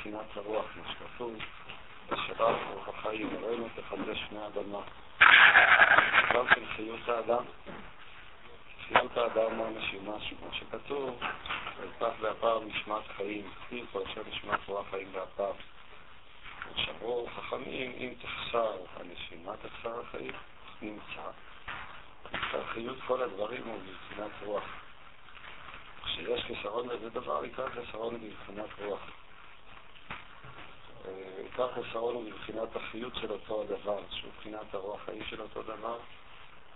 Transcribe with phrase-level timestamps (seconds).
[0.00, 1.34] גם מבחינת הרוח, מה שכתוב,
[2.06, 4.80] בשבת רוח החיים, ראינו תחדש פני אדמה.
[6.34, 7.44] גם כן חיות האדם.
[8.88, 11.20] חיות האדם הוא הנשימה, מה שכתוב,
[11.80, 15.54] ויפתח באפיו נשמת חיים, כתיב פרשה נשמת רוח חיים באפיו.
[16.76, 20.32] שמרו חכמים, אם תחסר הנשימה, תחסר החיים,
[20.82, 21.30] נמצא.
[22.72, 24.64] חיות כל הדברים הוא מבחינת רוח.
[26.04, 29.00] כשיש חיסרון לזה דבר, עיקר חיסרון הוא מבחינת רוח.
[31.38, 35.98] עיקר חיסרון הוא מבחינת החיות של אותו הדבר, שהוא מבחינת הרוח חיים של אותו דבר,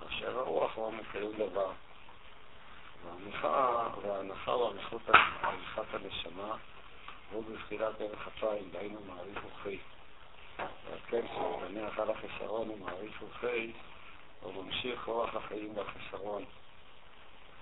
[0.09, 1.73] אשר הרוח הוא המקיים דבר.
[3.05, 4.73] וההנחה, וההנחה הוא
[5.43, 6.57] עריכת הנשמה,
[7.31, 9.79] והוא בבחינת ערך אפיים, דהיינו מעריך וחי.
[11.07, 13.73] כן, כשנניח על החיסרון הוא מעריך וחי,
[14.41, 16.45] הוא ממשיך אורח החיים והחיסרון.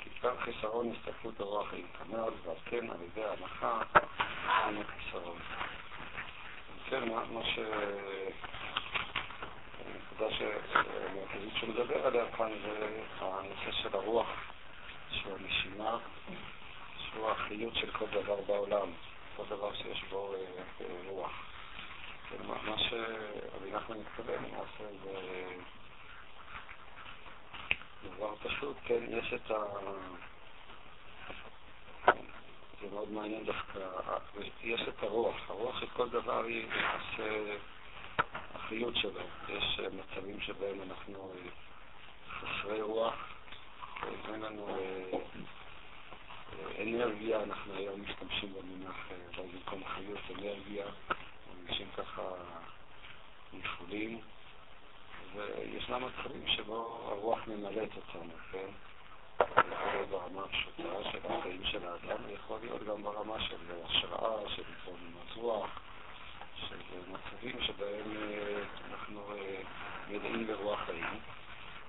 [0.01, 3.83] כי כאן חיסרון הסתכלות אורח החיים כנ"ל, ועל כן על ידי ההנחה
[4.67, 5.39] אין החיסרון.
[6.93, 7.59] כן, מה ש...
[9.85, 10.37] הנקודה
[10.75, 14.27] המרכזית שמדבר עליה כאן זה הנושא של הרוח,
[15.11, 15.99] שהוא הנשימה,
[16.97, 18.89] שהוא החיות של כל דבר בעולם,
[19.37, 20.35] כל דבר שיש בו
[21.07, 21.33] רוח.
[22.47, 25.19] מה שרבי נחמן מתכוון, למעשה זה
[28.17, 29.57] דבר פשוט, כן, יש את ה...
[32.83, 33.79] זה מאוד מעניין דווקא,
[34.63, 37.57] יש את הרוח, הרוח של כל דבר היא למעשה
[38.55, 39.21] החיות שלו.
[39.49, 41.33] יש מצבים שבהם אנחנו
[42.31, 43.15] חסרי רוח,
[44.29, 44.77] אין לנו
[46.83, 48.97] אנרגיה, אנחנו היום משתמשים במונח
[49.39, 50.87] במקום חיות אנרגיה.
[51.63, 52.23] מרגישים ככה
[53.53, 54.21] נפולים,
[55.35, 58.69] וישנם מצבים שבו הרוח ממלאת אותנו, כן?
[59.51, 65.33] יכול ברמה הפשוטה של החיים של האדם, ויכול להיות גם ברמה של השראה, של התבוננות
[65.37, 65.71] רוח,
[66.69, 66.77] של
[67.09, 69.23] מצבים שבהם אה, אנחנו
[70.09, 71.21] מלאים אה, ברוח חיים.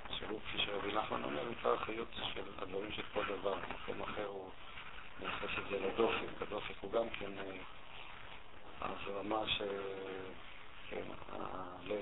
[0.09, 3.53] שהוא, כפי שרבי נחמן אומר, עיקר החיות של הדברים של כל דבר.
[3.53, 4.49] במקום אחר הוא
[5.19, 6.41] מייחס את זה לדופק.
[6.41, 7.57] הדופק הוא גם כן אה,
[8.81, 11.01] אז רמה שהלב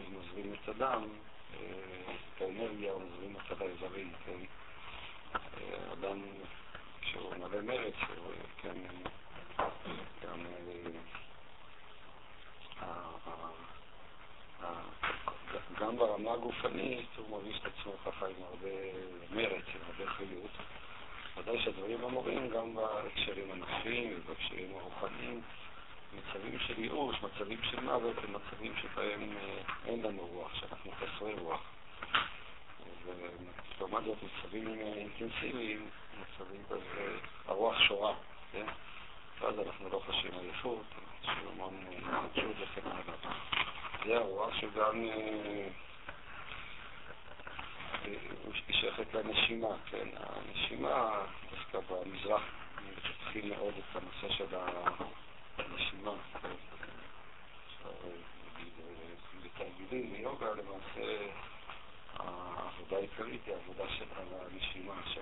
[0.10, 1.04] מזרים את הדם,
[1.52, 4.40] את האנרגיה מזרים אותה לאיברים, כן?
[5.94, 6.22] אדם,
[7.82, 7.96] מלא מרץ,
[8.58, 8.78] כן,
[10.22, 10.38] גם
[15.80, 18.70] גם ברמה הגופנית הוא מרגיש את עצמו ככה עם הרבה
[19.32, 20.52] מרץ, עם הרבה חיות.
[21.38, 25.42] ודאי שהדברים אמורים גם בהקשרים הנפשיים ובהקשרים הרוחניים.
[26.14, 31.34] מצבים של ייאוש, מצבים של מוות, הם מצבים שבהם אה, אין לנו רוח, שאנחנו חסרי
[31.34, 31.62] רוח.
[33.06, 35.90] ולעומת זאת מצבים אה, אינטנסיביים,
[36.22, 37.18] מצבים כזה,
[37.48, 38.14] הרוח שורה,
[38.52, 38.66] כן?
[39.40, 40.84] ואז אנחנו לא חשים עייפות,
[41.22, 43.34] חשים המון התנגשות אה, וכן הלאה.
[44.06, 44.96] זה הרוח שגם
[48.06, 50.08] היא שייכת לנשימה, כן?
[50.16, 52.42] הנשימה, דווקא במזרח,
[52.90, 54.68] מפתחים מאוד את הנושא של ה...
[55.58, 56.12] הנשימה.
[59.44, 61.28] בתרגילים, ביוגה למעשה
[62.18, 65.22] העבודה העיקרית היא העבודה של הנשימה, של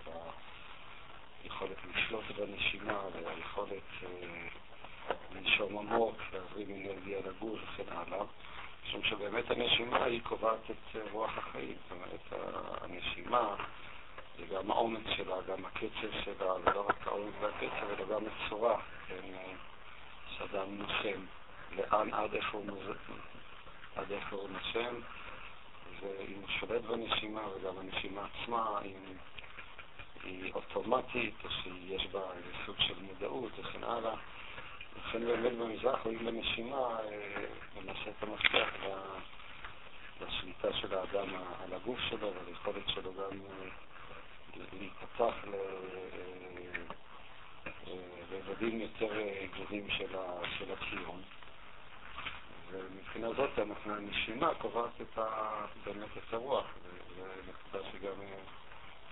[1.62, 3.84] היכולת לשלוט בנשימה והיכולת
[5.36, 8.26] לנשום עמוק, להזרים אנרגיה לגוף וכן הלאה.
[8.86, 11.76] משום שבאמת הנשימה היא קובעת את רוח החיים.
[11.84, 12.44] זאת אומרת,
[12.82, 13.56] הנשימה
[14.40, 18.80] זה גם העומק שלה, גם הקצב שלה, ולא רק העומק והקצב, אלא גם הצורה.
[19.08, 19.22] כן,
[20.38, 21.22] שאדם נושם,
[21.76, 22.96] לאן, עד איפה הוא, מוז...
[23.96, 24.96] עד איפה הוא נושם,
[26.00, 29.16] ואם הוא שולט בנשימה, וגם הנשימה עצמה, אם
[30.24, 34.16] היא אוטומטית, או שיש בה איזה סוג של מודעות וכן הלאה.
[34.98, 36.98] לכן באמת במזרח רואים בנשימה
[37.78, 38.70] למעשה את המפתח
[40.22, 41.28] לשליטה של האדם
[41.64, 43.40] על הגוף שלו וליכולת שלו גם
[44.80, 45.34] להיפתח
[48.50, 50.16] רבדים יותר אה, גבוהים של,
[50.58, 51.22] של הקיום.
[52.72, 55.02] ומבחינה זאת אנחנו, הנשימה קובעת
[55.86, 58.14] באמת את הרוח, וזו נקודה שגם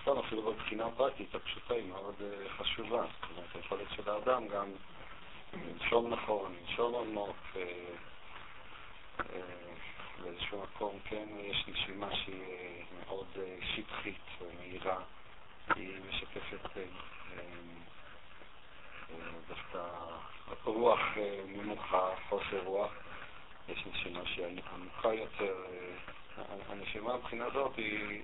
[0.08, 2.14] אה, נכון, אפילו בבחינה הפרקטית הפשוטה היא מאוד
[2.56, 3.02] חשובה.
[3.20, 4.66] זאת אומרת, היכולת של האדם גם
[5.52, 7.36] לנשום נכון, לנשום עמוק,
[10.22, 13.26] באיזשהו מקום כן יש נשימה שהיא מאוד
[13.74, 14.98] שטחית ומהירה,
[15.74, 16.78] היא משקפת
[19.48, 19.82] דווקא
[20.64, 21.00] רוח
[21.46, 22.92] נמוכה, חוסר רוח,
[23.68, 25.64] יש נשימה שהיא עמוקה יותר,
[26.68, 28.22] הנשימה מבחינה הזאת היא,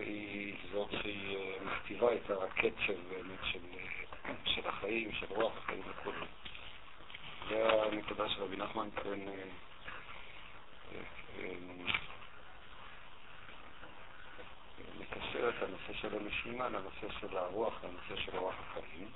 [0.00, 3.58] היא זאת שהיא מכתיבה את הקצב באמת של,
[4.44, 6.12] של החיים, של רוח החיים וכו'.
[7.48, 9.20] זה הנקודה של רבי נחמן כאן
[15.00, 19.08] לקשר את הנושא של הנשימה לנושא של הרוח, לנושא של רוח החיים.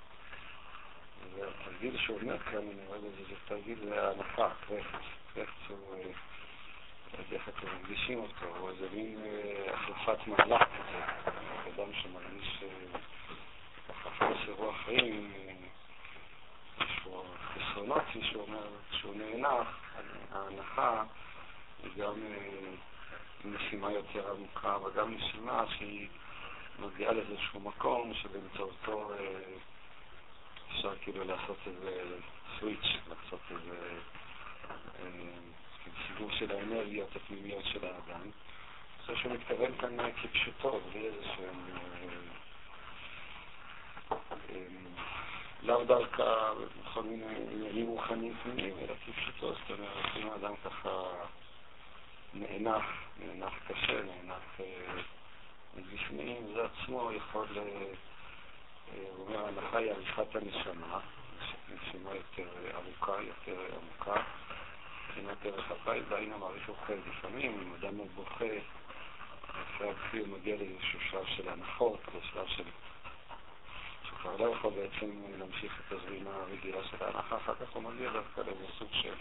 [1.34, 5.04] והתרגיל שהוא אומר כאן, רואה בזה, זה תרגיל להנחה, קרחץ.
[5.34, 5.96] קרחץ הוא,
[7.32, 9.18] איך אתם מרגישים אותו, הוא איזה מין
[9.72, 11.30] החלפת מהלך כזה.
[11.74, 12.64] אדם שמרגיש
[13.88, 15.32] ככה חוסר רוח חיים,
[16.80, 17.24] יש פה
[17.54, 19.66] חסרונות, מישהו אומר, שהוא נאנח,
[20.32, 21.04] ההנחה
[21.82, 22.14] היא גם
[23.44, 26.08] נשימה יותר עמוקה, אבל גם נשימה שהיא
[26.78, 29.10] מגיעה לאיזשהו מקום שבאמצעותו
[30.70, 32.18] אפשר כאילו לעשות איזה
[32.58, 33.98] סוויץ', לעשות איזה
[36.06, 38.20] סיבוב של האנרגיות הפנימיות של האדם.
[38.22, 38.30] אני
[39.00, 41.76] חושב שהוא מתכוון כאן כפשוטו, בלי איזה שהם...
[45.62, 46.52] לאו דווקא
[46.82, 50.90] בכל מיני עניינים רוחניים פנימיים, אלא כפשוטו, זאת אומרת, אם האדם ככה
[52.34, 52.84] נאנח,
[53.18, 54.60] נאנח קשה, נאנח
[55.76, 57.46] מבפנים, זה עצמו יכול...
[59.16, 61.00] הוא אומר, ההנחה היא עריכת הנשמה,
[61.68, 64.22] נשימה יותר ארוכה, יותר עמוקה,
[65.16, 66.92] מבחינת ערך החיים, והאם המעריך אוכל.
[67.10, 68.44] לפעמים, אם אדם בוכה,
[69.50, 72.64] אחרי הבכי הוא מגיע לאיזשהו שלב של הנחות, לשלב של...
[74.04, 78.10] שהוא כבר לא יכול בעצם להמשיך את הזרימה הרגילה של ההנחה, אחר כך הוא מגיע
[78.12, 79.14] דווקא לאיזה סוג של,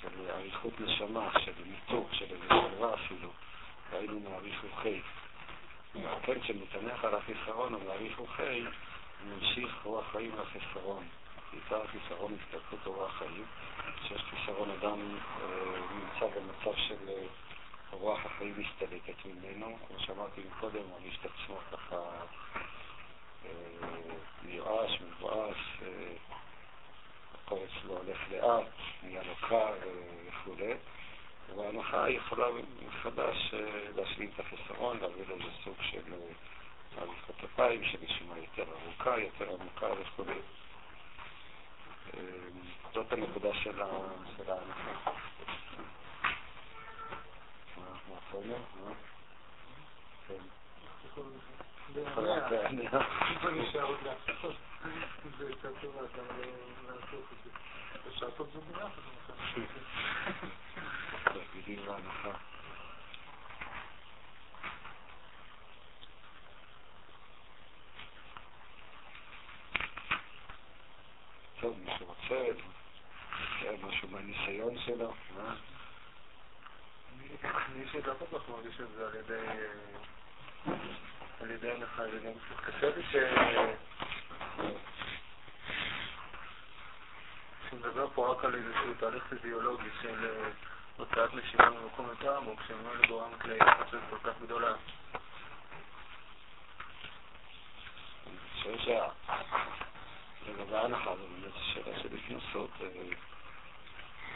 [0.00, 3.30] של עריכות נשמה, של ניתוק, של איזה שלווה אפילו,
[3.90, 4.98] והיינו מעריך אוכל.
[6.22, 8.62] כן, כשמתענך על החיסרון ומעריך וחי,
[9.28, 11.04] ממשיך רוח חיים לחיסרון.
[11.54, 13.44] בעיקר החיסרון הסתכלות רוח חיים.
[14.04, 15.00] כשיש חיסרון אדם
[15.40, 17.26] אה, נמצא במצב של אה,
[17.90, 19.78] רוח החיים מסתלקת ממנו.
[19.88, 21.96] כמו שאמרתי קודם, הוא מרגיש את עצמו ככה
[23.44, 23.50] אה,
[24.42, 25.56] מיואש, מבואס,
[27.34, 28.72] הכל אצלו הולך לאט,
[29.02, 29.72] נהיה לו קר
[30.26, 30.74] וכולי.
[31.56, 32.46] וההנחה יכולה
[32.86, 33.54] מחדש
[33.96, 36.14] להשלים את החיסרון, להביא לאיזה סוג של
[36.98, 40.24] עריכת אפיים, של נשימה יותר ארוכה, יותר עמוקה וכו'.
[42.94, 44.54] זאת הנקודה של ההנחה.
[47.76, 48.56] מה אתה אומר?
[71.64, 72.48] טוב, מי שרוצה,
[73.86, 75.54] משהו מהניסיון שלו, מה?
[77.74, 79.46] מי שגם כל כך מרגיש את זה על ידי
[81.40, 82.32] על ידי הנחה, על ידי
[82.66, 83.16] קשה לי ש...
[87.70, 90.44] שמדבר פה רק על איזשהו תהליך פיזיולוגי של
[90.96, 94.74] הוצאת נשימה ממקום יותר עמוק, שממילא גורמת להתחצות כל כך גדולה.
[98.26, 99.08] אני חושב
[100.46, 102.70] שלגבי ההנחה זו באמת שאלה של התנסות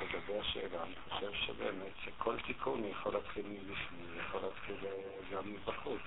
[0.02, 0.82] לגבי השאלה.
[0.82, 4.76] אני חושב שבאמת שכל תיקון יכול להתחיל מבפנים, יכול להתחיל
[5.32, 6.02] גם מבחוץ.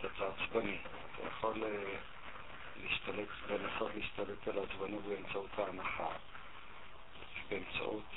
[0.00, 0.78] אתה עצבני,
[1.14, 1.64] אתה יכול
[2.82, 6.08] להשתלט, לנסות להשתלט על העצבנות באמצעות ההנחה.
[7.50, 8.14] באמצעות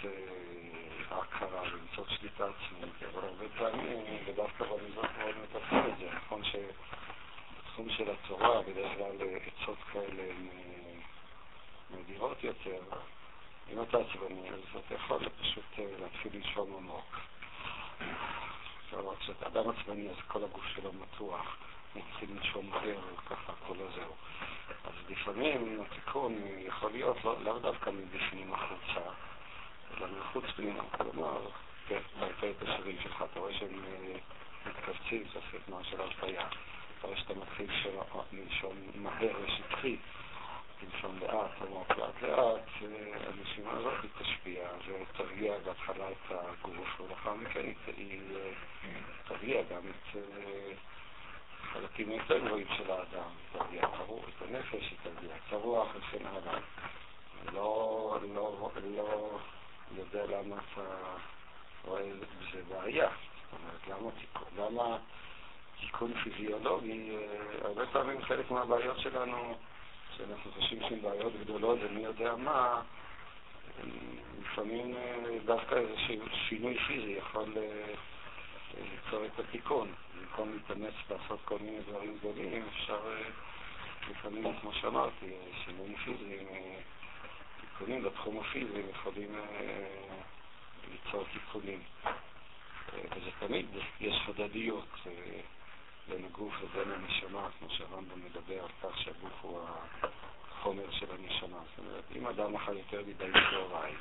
[1.09, 7.89] ההכרה, באמצעות שליטה עצמית, אבל הרבה פעמים, ודווקא במזרח מאוד מתעסקים את זה, נכון שבתחום
[7.89, 10.47] של התורה, בדרך כלל עצות כאלה הן
[12.00, 12.79] נדירות יותר,
[13.71, 17.19] אם אתה עצבני, אז אתה יכול פשוט להתחיל לנשום עמוק.
[19.19, 21.57] כשאתה אדם עצבני, אז כל הגוף שלו מתוח,
[21.93, 24.13] הוא מתחיל לנשום מהר, וככה כולו זהו.
[24.83, 29.09] אז לפעמים התיקון יכול להיות לאו דווקא מבפנים החוצה,
[29.97, 30.83] אלא מחוץ פנימה.
[30.97, 31.50] כלומר,
[31.88, 33.81] כן, אתה רואה את השירים שלך, אתה רואה שהם
[34.65, 36.47] מתכווצים, זה עושה תנועה של הרפאיה.
[37.00, 37.67] אתה רואה שאתה מתחיל
[38.33, 39.97] לנשום מהר ושטחי,
[40.84, 42.70] לנשום לאט, עמוק לאט לאט,
[43.28, 47.66] הנשימה הזאת תשפיע ותרגיע בהתחלה את הגוף, ולאחר מכן
[47.98, 48.20] היא
[49.28, 50.18] תרגיע גם את
[51.62, 56.60] החלקים היותר גבוהים של האדם, תרגיע את הנפש, תרגיע את הרוח וכן הלאה.
[57.54, 59.40] לא, לא, לא
[59.98, 60.82] יודע למה אתה
[61.86, 63.10] רואה בזה בעיה.
[63.52, 64.12] זאת אומרת,
[64.58, 64.98] למה,
[65.80, 67.18] תיקון פיזיולוגי,
[67.62, 69.56] הרבה פעמים חלק מהבעיות שלנו,
[70.17, 72.82] שאנחנו חושבים שהן בעיות גדולות ומי יודע מה,
[74.41, 74.96] לפעמים
[75.46, 77.53] דווקא איזשהו שינוי פיזי יכול
[78.77, 79.93] ליצור את התיקון.
[80.20, 83.00] במקום להתאמץ לעשות כל מיני דברים גדולים, אפשר
[84.10, 85.34] לפעמים, כמו שאמרתי,
[85.65, 86.48] שינויים פיזיים,
[87.62, 89.36] תיקונים בתחום הפיזי יכולים
[90.91, 91.79] ליצור תיקונים.
[92.93, 93.65] וזה תמיד,
[94.00, 94.88] יש הדדיות
[96.10, 99.60] בין הגוף ובין הנשמה, כמו שהרמב"ם מדבר על כך שהגוף הוא
[100.51, 101.57] החומר של הנשמה.
[101.69, 103.98] זאת אומרת, אם אדם אכל יותר מדי צהריים,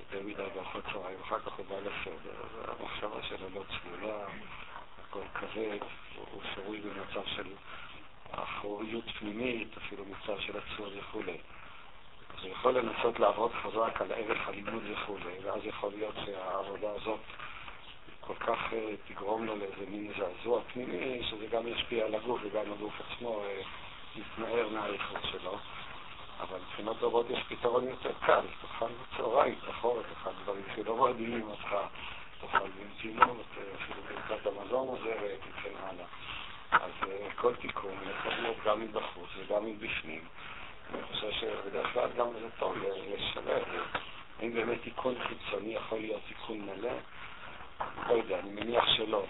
[0.00, 4.26] יותר מדי בארוחת צהריים, אחר כך הוא בא לסדר, אז המחשבה שלו לא צלולה,
[5.02, 5.78] הכל כבד,
[6.16, 7.46] הוא שרוי במצב של
[8.30, 11.38] אחוריות פנימית, אפילו מצב של עצור וכולי.
[12.38, 17.20] אז הוא יכול לנסות לעבוד חזק על ערך הלימוד וכולי, ואז יכול להיות שהעבודה הזאת
[18.20, 18.58] כל כך
[19.08, 21.13] תגרום לו לאיזה מין זעזוע פנימי,
[21.54, 23.42] גם ישפיע על הגוף, וגם הגוף עצמו
[24.16, 25.58] יתנער מהאיכות שלו.
[26.40, 31.76] אבל מבחינות רבות יש פתרון יותר קל, תאכל בצהריים, תאכול, תאכל דברים שלא מרדימים אותך,
[32.40, 36.04] תאכל במתינות, אפילו ברכת המזון עוזרת וכן הלאה.
[36.70, 36.90] אז
[37.36, 40.24] כל תיקון יכול להיות גם מבחוץ וגם מבפנים.
[40.94, 42.76] אני חושב שבדרך כלל גם זה טוב
[43.14, 43.62] לשלב.
[44.40, 46.92] האם באמת תיקון חיצוני יכול להיות תיקון מלא?
[48.08, 49.24] לא יודע, אני מניח שלא.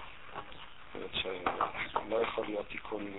[0.94, 3.12] אומרת שלא יכול להיות תיקון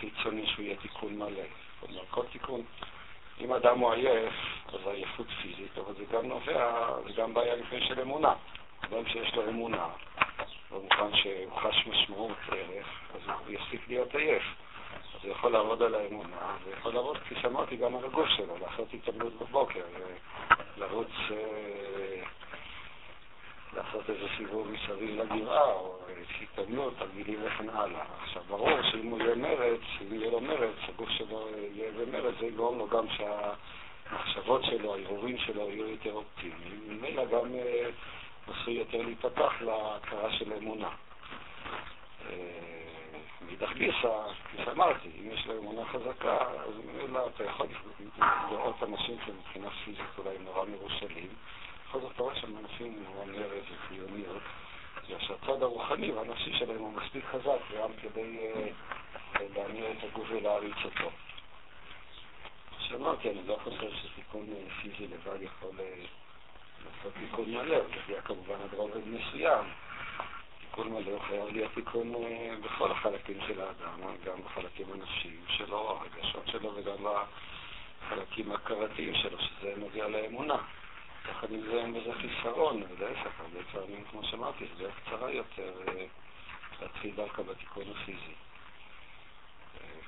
[0.00, 1.42] חיצוני שהוא יהיה תיקון מלא.
[1.82, 2.62] אומרת, כל תיקון,
[3.40, 4.34] אם אדם הוא עייף,
[4.68, 8.34] אז עייפות פיזית, אבל זה גם נובע, זה גם בעיה לפני של אמונה.
[8.80, 9.88] אדם שיש לו אמונה,
[10.70, 14.42] במובן שהוא חש משמעות ערך, אז הוא יפסיק להיות עייף.
[15.14, 18.88] אז הוא יכול לעבוד על האמונה, ויכול לעבוד, כפי שאמרתי, גם על הגוף שלו, לעשות
[18.94, 19.84] התעמלות בבוקר,
[20.76, 21.10] לרוץ,
[23.78, 25.98] לעשות איזה סיבוב מסביב לגבעה, או
[26.42, 28.04] התעמלות, תרגילים וכן הלאה.
[28.22, 32.46] עכשיו, ברור שאם הוא יהיה מרץ, אם יהיה לו מרץ, הגוף שלו יהיה במרץ, זה
[32.46, 36.80] יגרום לו גם שהמחשבות שלו, הערעורים שלו יהיו יותר אופטימיים.
[36.88, 37.48] ממילא גם
[38.48, 40.90] עשוי יותר להיפתח להכרה של אמונה.
[43.46, 47.66] מאידך גיסא, כפי שאמרתי, אם יש לו אמונה חזקה, אז ממילא אתה יכול
[48.50, 51.28] לראות אנשים שמבחינה פיזית אולי נורא מרושלים.
[51.88, 54.42] בכל זאת אתה שם אנשים עם נורא מרץ וציוניות,
[55.04, 58.38] בגלל שהצד הרוחני והנפשי שלהם הוא מספיק חזק גם כדי
[59.54, 61.10] להניע את הגוף ולהריץ אותו.
[62.78, 64.46] שאמרתי, אני לא חושב שתיקון
[64.82, 65.70] פיזי לבד יכול
[66.84, 69.64] לעשות תיקון מלא, הוא יגיע כמובן עד רובד מסוים.
[70.60, 72.14] תיקון מלא חייב להיות תיקון
[72.62, 77.06] בכל החלקים של האדם, גם בחלקים הנפשיים שלו, הרגשות שלו וגם
[78.06, 80.56] בחלקים ההכרתיים שלו, שזה נוגע לאמונה.
[81.50, 85.72] זה אין בזה חיסרון, ולהפך, הרבה פעמים, כמו שאמרתי, זה דרך קצרה יותר
[86.80, 88.34] להתחיל דווקא בתיקון הפיזי.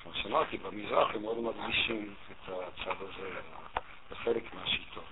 [0.03, 3.41] כמו שאמרתי, במזרח הם מאוד מדגישים את הצד הזה
[4.11, 5.05] בחלק מהשיטות.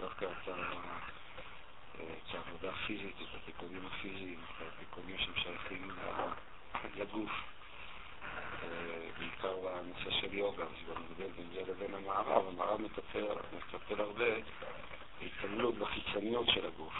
[0.00, 0.48] דווקא את
[2.34, 5.90] העבודה הפיזית, את התיקונים הפיזיים, את התיקונים שהם שייכים
[6.96, 7.30] לגוף.
[9.18, 12.48] בעיקר בנושא של יוגה, זה גם מבדל בין זה לבין המערב.
[12.48, 14.24] המערב מטפל הרבה
[16.14, 16.94] בהתעמלות בחיצוניות של הגוף.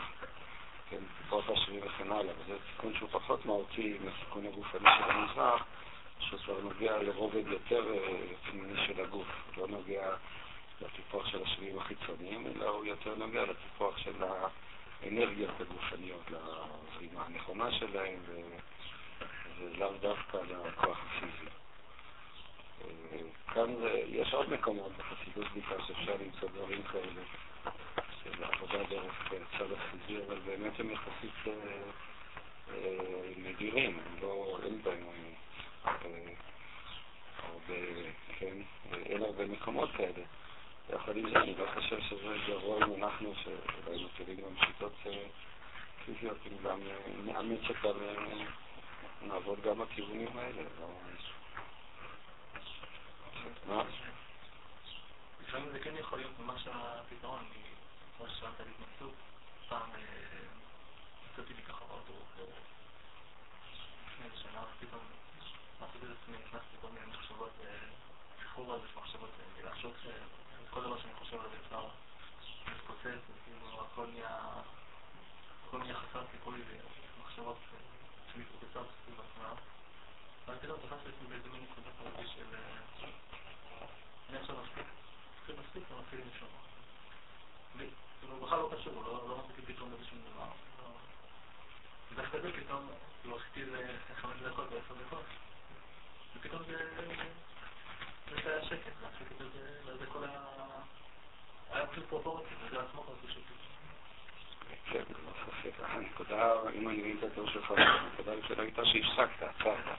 [0.90, 5.64] כן, טיפות השרירים וכן הלאה, וזה תיקון שהוא פחות מהותי מהתיקון הגופני של המזרח,
[6.20, 7.94] שהוא כבר נוגע לרובד יותר
[8.50, 10.16] פנימי של הגוף, לא נוגע
[10.80, 14.24] לטיפוח של השרירים החיצוניים, אלא הוא יותר נוגע לטיפוח של
[15.02, 18.18] האנרגיות הגופניות, לזרימה הנכונה שלהם,
[19.58, 21.50] ולאו דווקא לכוח הפיזי.
[23.54, 23.74] כאן
[24.06, 27.22] יש עוד מקומות בחסידות בעיקר שאפשר למצוא דברים כאלה.
[28.36, 31.54] של עבודה דרך צד הפיזי, אבל באמת הם יחסית
[33.36, 35.06] נדירים, לא, אין בהם
[37.42, 37.74] הרבה,
[38.38, 38.56] כן,
[38.92, 40.24] אין הרבה מקומות כאלה.
[40.90, 44.92] יחד עם זה, אני לא חושב שזה גרוע אם אנחנו, שאולי מכירים גם שיטות
[46.04, 46.80] פיזיות, אם גם
[47.24, 47.98] נאמץ אותם,
[49.22, 50.62] נעבוד גם בכיוונים האלה.
[53.68, 53.82] מה?
[55.42, 57.44] לפעמים זה כן יכול להיות ממש הפתרון,
[58.24, 59.14] כמו ששאלת על התנסות,
[59.68, 59.90] פעם
[61.32, 62.52] יצאתי לי ככה באוטו
[64.06, 65.00] לפני איזה שנה, פתאום
[65.80, 67.50] עשיתי את עצמי, נכנסתי כל מיני מחשבות,
[68.42, 69.30] שחרור על זה מחשבות,
[69.64, 71.88] לחשוב שכל דבר שאני חושב על זה אפשר
[72.68, 74.38] להתפוצץ, וכאילו הכל נהיה,
[75.66, 76.22] הכל נהיה חסר
[78.60, 79.56] קצר סביב עצמם,
[80.46, 82.56] ואז פתאום תפסתי עצמי באיזה מין נקודה כזאת של
[84.30, 84.86] אני עכשיו מספיק,
[85.40, 86.48] מספיק מספיק ומתחיל לנשום.
[88.24, 90.46] כאילו בכלל לא קשור, לא רציתי פתאום איזה שום דבר.
[92.12, 92.88] ודווקא זה פתאום,
[93.22, 95.24] כאילו עשיתי איזה חמש דקות ועשר דקות,
[96.36, 96.76] ופתאום זה...
[98.44, 100.28] זה היה שקט, והשקט הזה, וזה כל ה...
[101.70, 103.04] היה פשוט פרופורציה, וזה עצמו
[104.94, 105.72] לא ספק.
[105.82, 109.98] הנקודה, אם אני מבין את התיאור שלך, הנקודה הראשונה הייתה שהפסקת, עצרת.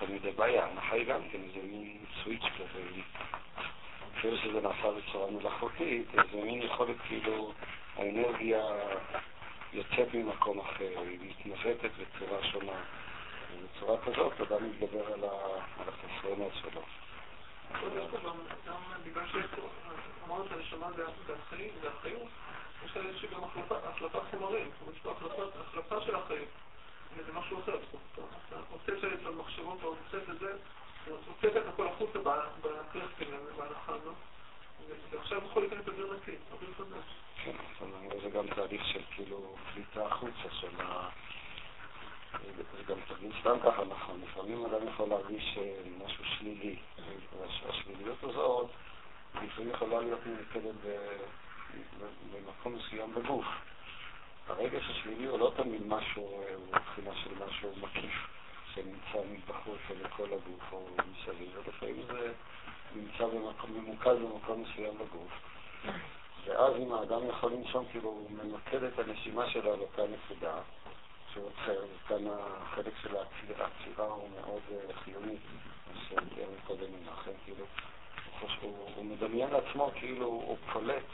[0.00, 2.82] תמיד הבעיה, ההנחה היא גם כן איזה מין סוויץ' כזה,
[4.20, 7.52] אפילו שזה נעשה בצורה מלאכותית, איזה מין יכולת כאילו,
[7.96, 8.64] האנרגיה
[9.72, 12.72] יוצאת ממקום אחר, היא מתנווטת בצורה שונה.
[13.52, 15.24] ובצורה כזאת אדם מתגבר על
[15.88, 16.82] החסרונות שלו.
[19.04, 22.18] בגלל שאמרת שהנשמה זה החיים,
[22.84, 25.10] יש לה איזושהי גם החלפת חומרים, זאת אומרת, יש פה
[25.60, 26.46] החלפה של החיים.
[27.26, 27.76] זה משהו אחר,
[28.14, 30.52] אתה הוצאת את המחשבות, אתה הוצאת את זה,
[31.04, 32.18] אתה הוצאת את הכל החוצה
[32.60, 34.12] בקרסטים האלה, בהנחה הזו,
[35.10, 37.04] ועכשיו יכול להיכנס אוויר נקי, אוויר חדש.
[37.44, 37.52] כן,
[38.22, 41.08] זה גם תהליך של כאילו קליטה החוצה של ה...
[42.76, 45.58] זה גם תרגיל סתם ככה נכון, לפעמים אדם יכול להרגיש
[46.04, 46.76] משהו שלילי,
[47.38, 48.70] והשליליות הזאת
[49.34, 50.74] לפעמים יכולה להיות ממוקדת
[52.32, 53.46] במקום מסוים בגוף.
[54.48, 58.26] הרגש השלילי הוא לא תמיד משהו, הוא מבחינה של משהו מקיף
[58.74, 62.32] שנמצא מבחוץ או לכל הגוף או מסביב, ולפעמים זה
[62.94, 65.32] נמצא במקום, ממוקד במקום מסוים בגוף.
[66.44, 67.28] ואז אם האדם
[67.80, 70.54] לנשום, כאילו הוא ממקד את הנשימה שלו על אותה נקודה,
[71.32, 74.62] שהוא עוצר, וכאן החלק של העצירה הוא מאוד
[75.04, 75.36] חיוני,
[75.86, 77.64] מה שתיאר קודם מנחם, כאילו,
[78.60, 81.04] הוא, מדמיין לעצמו כאילו הוא פולט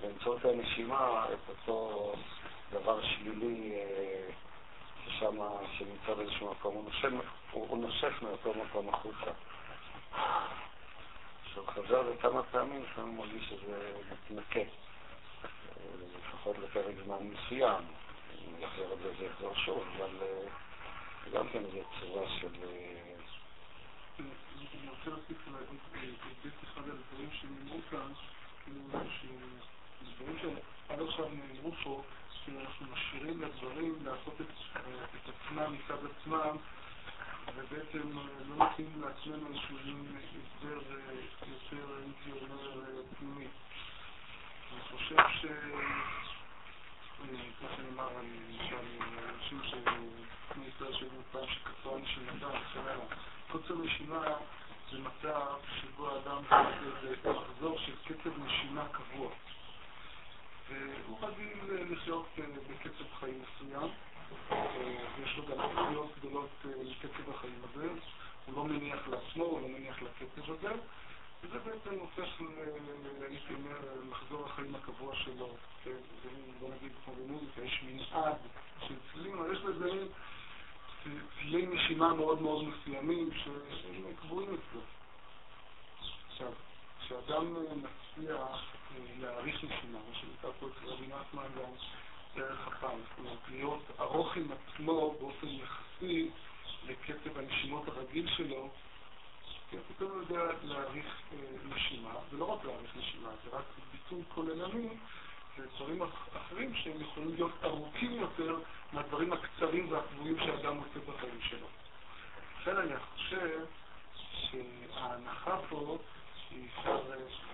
[0.00, 2.14] באמצעות הנשימה את אותו
[2.70, 4.30] דבר שלילי אה,
[5.04, 5.36] ששם,
[5.78, 7.08] שנמצא באיזשהו מקום, הוא נושף,
[7.50, 9.30] הוא, הוא נושף מאותו מקום החוצה.
[11.44, 14.66] כשהוא חזר לכמה פעמים, לפעמים מרגיש שזה מתנקה, אה,
[16.48, 17.82] לפחות לפרק זמן מסוים.
[18.48, 22.48] אם יחזור את זה, זה יחזור שוב, אבל אה, גם כן זו צורה של...
[24.18, 28.12] אני רוצה להוסיף להגיד אחד הדברים שנאמרו כאן,
[28.64, 28.80] כאילו,
[30.00, 32.02] שדברים שעד עכשיו נאמרו פה,
[32.44, 34.78] שאנחנו משאירים לדברים לעשות את,
[35.14, 36.56] את עצמם מצד עצמם,
[37.56, 40.80] ובעצם לא נותנים לעצמנו איזשהו הסבר
[41.48, 43.46] יותר, הייתי אומר, פנימי.
[44.72, 45.46] אני חושב ש...
[47.58, 48.76] כמו שנאמר, למשל,
[49.34, 52.48] אנשים שכמו ישראל שהיו פעם שקצרה נשימתם,
[53.52, 54.24] קוצר נשימה
[54.92, 56.42] זה מצב שבו האדם
[57.02, 59.30] זה מחזור של קצב נשימה קבוע.
[60.68, 62.26] והוא רגיל לחיות
[62.70, 63.90] בקצב חיים מסוים,
[65.18, 67.88] ויש לו גם ציפיות גדולות מקצב החיים הזה,
[68.46, 70.72] הוא לא מניח לעצמו, הוא לא מניח לקצב הזה,
[71.42, 72.28] וזה בעצם הופך,
[73.28, 73.78] הייתי אומר,
[74.10, 75.56] לחזור החיים הקבוע שלו.
[76.60, 78.36] בוא נגיד כמו במוזיקה, יש מנעד
[78.88, 80.08] של צלילים, אבל יש לזה מין
[81.34, 84.80] צלילי נשימה מאוד מאוד מסוימים שהם קבועים אצלו.
[86.30, 86.52] עכשיו,
[87.00, 88.64] כשאדם מצליח
[89.20, 91.70] להעריך נשימה, מה שנקרא פה אצל רבי נחמן גם
[92.34, 96.30] דרך הפעם, זאת אומרת, להיות ארוך עם עצמו באופן יחסי
[96.86, 98.68] לקצב הנשימות הרגיל שלו,
[99.70, 101.20] כי פתאום הוא יודע להעריך
[101.68, 104.88] נשימה, ולא רק להעריך נשימה, זה רק ביטוי כוללני
[105.58, 106.02] ודברים
[106.36, 108.58] אחרים שהם יכולים להיות ארוכים יותר
[108.92, 111.66] מהדברים הקצרים והקבועים שאדם עושה בחיים שלו.
[112.60, 113.64] לכן אני חושב
[114.32, 115.98] שההנחה פה
[116.66, 117.00] אפשר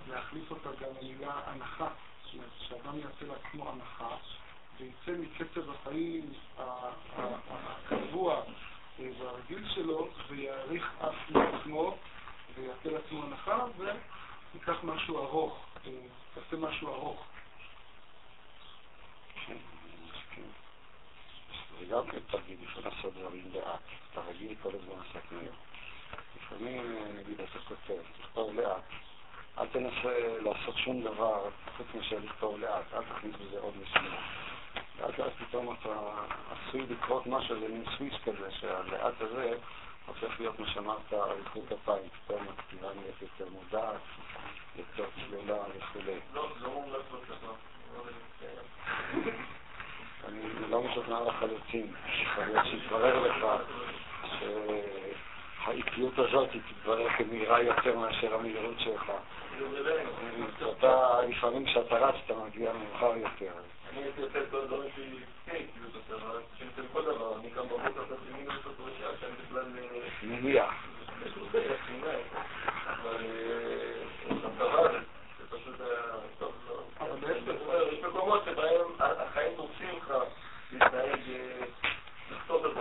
[0.09, 1.89] להחליף אותה גם במילה הנחה.
[2.25, 4.17] זאת אומרת, שאדם יעשה לעצמו הנחה
[4.79, 6.33] ויצא מקצב החיים
[7.49, 8.43] הקבוע
[8.99, 11.97] והרגיל שלו ויעריך אף לעצמו
[12.55, 13.65] ויעשה לעצמו הנחה
[14.55, 15.67] ויקח משהו ארוך,
[16.37, 17.27] יעשה משהו ארוך.
[21.79, 23.81] זה גם כן תרגיל, לפעמים לעשות דברים לאט.
[24.13, 25.53] אתה רגיל כל הזמן לעשות מהר.
[26.37, 28.83] לפעמים, נגיד, אתה כותב, תכתוב לאט.
[29.59, 34.17] אל תנסה לעשות שום דבר חוץ מאשר לכתוב לאט, אל תכניס בזה עוד משימה.
[35.01, 36.11] לאט לאט פתאום אתה
[37.27, 39.55] לקרות משהו, זה מין סוויס כזה, שהלאט הזה
[40.07, 44.01] הופך להיות מה שאמרת, אריכות אפיים, פתאום הכתיבה נהיית יותר מודעת,
[44.77, 46.19] יותר צלולה וכולי.
[46.35, 47.53] לא, לא מומלץ בצבא.
[50.29, 53.47] אני לא משוכנע לחלוטין, יכול להיות שיתברר לך
[55.65, 59.13] שהאיטיות הזאת תתברר כמהירה יותר מאשר המהירות שלך.
[60.79, 63.53] אתה, לפעמים כשאתה רץ אתה מגיע מאוחר יותר.
[63.97, 67.51] אני הייתי עושה את כל הדברים שלי לפני, כאילו, אתה אומר, שאני כל דבר, אני
[67.51, 69.65] קם בבוקר, עושה סימנים לעשות ראשיה, שאני בכלל...
[69.79, 70.67] אה, מגיע.
[71.27, 72.11] לא
[72.87, 74.93] אבל אה, המטרה
[75.39, 76.47] זה פשוט אה, היה...
[76.69, 77.89] לא.
[77.93, 80.15] יש מקומות שבהם החיים דורשים לך
[80.73, 81.21] להתנהג...
[82.31, 82.81] לכתוב את זה.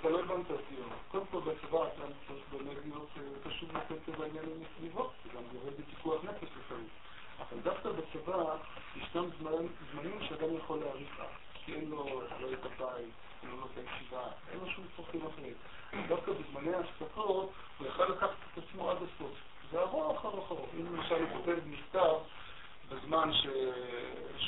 [0.00, 0.74] אתה לא הבנת אותי.
[1.08, 3.10] קודם כל, בצבא אתה צריך באמת לא, להיות
[3.46, 5.11] קשוב לתת בעניינים מסביבו.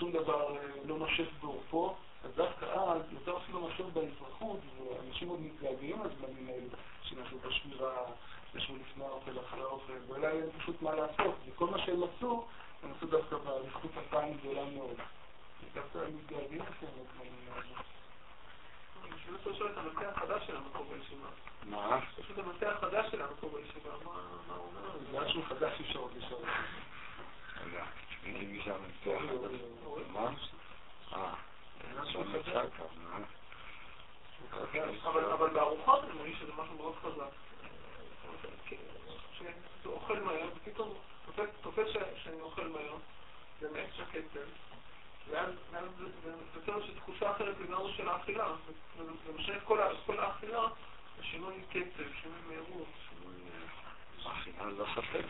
[0.05, 5.97] ששום דבר לא נושף בעורפו, אז דווקא אז, יותר אפילו מאשר באזרחות, ואנשים עוד מתגעגעים
[6.05, 6.69] לזמנים האלו,
[7.03, 7.93] שנעשו בשמירה,
[8.55, 12.47] ישבו לפני האוכל, אחרי האוכל, ואולי אין פשוט מה לעשות, וכל מה שהם עשו,
[12.83, 14.97] הם עשו דווקא באריכות אפיים גדולה מאוד.
[15.75, 17.75] דווקא הם מתגעגעים לכם לזמנים האלו.
[19.05, 21.29] אני רוצה לשאול את המטה החדש שלנו פה בישיבה.
[21.65, 21.99] מה?
[22.33, 24.99] את המטה החדש שלנו פה בישיבה, מה הוא אומר?
[25.09, 26.43] בגלל שהוא חדש אפשר עוד לשאול.
[27.67, 27.85] רגע,
[28.25, 28.75] אין לי משם
[30.15, 30.31] מה?
[31.13, 31.35] אה.
[35.35, 37.31] אבל בארוחות אני מרגיש שזה משהו מאוד חזק.
[39.33, 39.53] כשאני
[39.87, 40.95] אוכל מהר, ופתאום
[41.63, 41.87] תופס
[42.23, 42.97] שאני אוכל מהר,
[43.61, 44.41] זה מאקסטרה קצב,
[45.31, 45.53] ואז
[46.25, 48.53] זה יוצר איזושהי תחושה אחרת לגמרי של האכילה.
[48.99, 49.63] זה משנה את
[50.07, 50.67] כל האכילה,
[51.23, 52.89] שינוי קצב, שינוי מהירות.
[54.27, 55.25] אכילה לא ספק,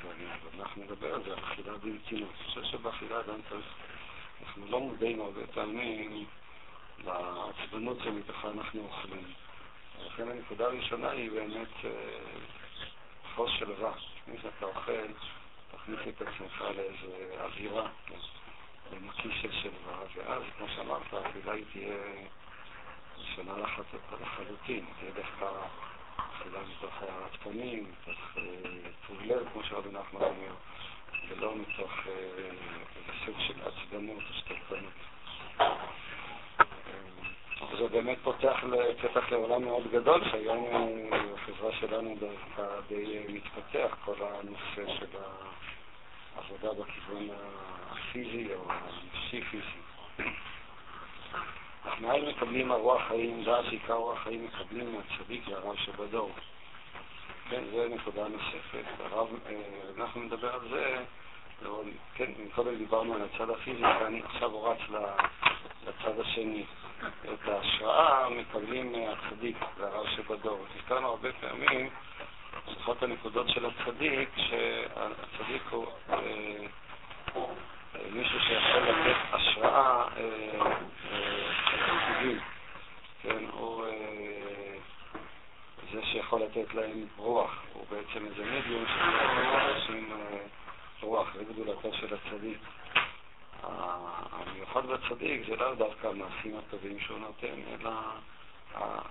[0.58, 2.30] אנחנו נדבר על זה, אכילה ברצינות.
[2.40, 3.66] אני חושב שבאכילה אדם צריך,
[4.44, 6.24] אנחנו לא מודעים הרבה פעמים
[7.04, 9.32] לעצבנות שמתוכה אנחנו אוכלים.
[10.06, 11.68] לכן הנקודה הראשונה היא באמת
[13.34, 13.92] חוס של רע.
[14.18, 15.06] לפני שאתה אוכל,
[15.70, 17.88] תכניס את עצמך לאיזו אווירה,
[18.92, 21.96] לנקי של שלווה, ואז, כמו שאמרת, האכילה היא תהיה
[23.34, 23.52] שונה
[24.20, 25.46] לחלוטין, תהיה דווקא
[26.16, 28.36] אכילה מתוך הערת פנים, מתוך
[29.06, 30.54] טוב לב, כמו שרבי נחמן אומר,
[31.28, 31.92] ולא מתוך
[32.96, 34.92] איזה סוג של עצבנות או שתקנות.
[37.78, 38.64] זה באמת פותח
[39.02, 40.66] פתח לעולם מאוד גדול, שהיום
[41.34, 45.06] החברה שלנו דווקא די מתפתח, כל הנושא של
[46.36, 47.28] העבודה בכיוון
[47.90, 50.28] הפיזי או הנפשי-פיזי.
[51.84, 56.30] אנחנו מהר מקבלים הרוח חיים, דעת שעיקר רוח חיים מקבלים מהצדיק והרב שבדור.
[57.54, 58.84] כן, זו נקודה נוספת.
[58.98, 59.28] הרב,
[59.98, 61.04] אנחנו נדבר על זה,
[62.14, 64.78] כן, קודם דיברנו על הצד הפיזי, ואני עכשיו רץ
[65.86, 66.64] לצד השני.
[67.34, 70.66] את ההשראה מקבלים מהצדיק והרב שבדור.
[70.76, 71.90] הזכרנו הרבה פעמים,
[72.68, 76.18] לפחות הנקודות של הצדיק, שהצדיק הוא אה,
[78.12, 80.04] מישהו שיכול לתת השראה
[81.74, 82.40] לחסידים.
[83.22, 83.73] כן, הוא
[86.14, 87.62] שיכול לתת להם רוח.
[87.72, 90.12] הוא בעצם איזה מדיום שיכול לתת לאנשים
[91.00, 91.28] רוח.
[91.34, 92.58] זה גדולתו של הצדיק.
[93.62, 97.90] המיוחד בצדיק זה לאו דווקא המעשים הטובים שהוא נותן, אלא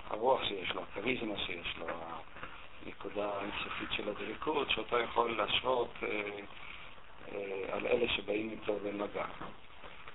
[0.10, 1.88] הרוח שיש לו, הכריזמה שיש לו,
[2.86, 6.10] הנקודה האינסופית של הדבקות, שאותה יכול להשוות אה,
[7.32, 9.26] אה, על אלה שבאים איתו במגע.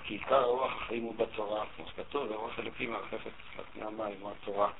[0.05, 4.31] כי עיקר הרוח החיים הוא בתורה, כמו שכתוב, הרוח אלוקים מרחפת על פני המים, הוא
[4.31, 4.71] התורה.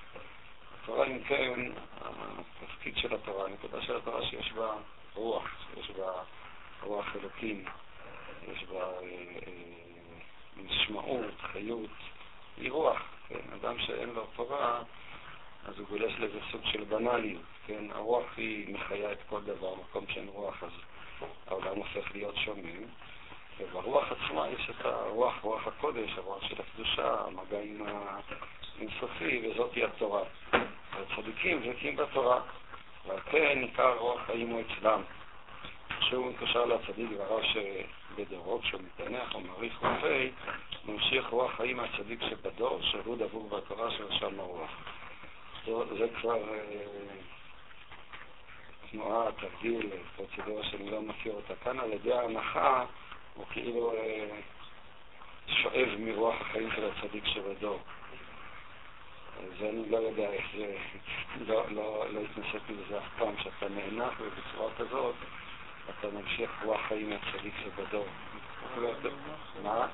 [0.89, 1.73] התורה, כן,
[2.63, 4.73] התפקיד של התורה, הנקודה של התורה שיש בה
[5.15, 6.13] רוח, שיש בה
[6.83, 7.65] רוח אלוקים,
[8.53, 9.43] יש בה אה,
[10.57, 11.91] משמעות, חיות,
[12.57, 13.03] היא רוח.
[13.29, 13.41] כן?
[13.55, 14.83] אדם שאין לו תורה,
[15.65, 17.43] אז הוא גולש לאיזה סוג של בנאליות.
[17.67, 17.85] כן?
[17.91, 20.73] הרוח היא מחיה את כל דבר, מקום שאין רוח אז
[21.47, 22.85] העולם הופך להיות שומם.
[23.59, 27.83] וברוח עצמה יש את הרוח, רוח הקודש, הרוח של הקדושה, המגע עם
[28.79, 30.23] האינסופי, וזאת היא התורה.
[30.99, 32.41] והצדיקים דבקים בתורה,
[33.07, 35.03] ועל כן עיקר רוח חיים הוא אצלם.
[36.01, 40.31] שהוא מקושר לצדיק דבריו שבדורו, כשהוא מתענך או מעריך רופאי,
[40.85, 44.71] ממשיך רוח חיים מהצדיק שבדור, שהוא דבוק בתורה של שם הרוח.
[45.99, 46.85] זה כבר אה,
[48.91, 52.85] תנועה, תרגיל, פרוצדורה שאני לא מכיר אותה כאן, על ידי ההנחה
[53.35, 54.41] הוא כאילו אה,
[55.47, 57.79] שואב מרוח החיים של הצדיק שבדור.
[59.39, 60.77] אז אני לא יודע איך זה,
[61.47, 62.21] לא, לא, לא
[62.69, 65.15] בזה אף פעם, שאתה נאנח ובצורה כזאת
[65.91, 68.07] אתה ממשיך רוח חיים מהצדיק שבדור.
[69.63, 69.87] מה?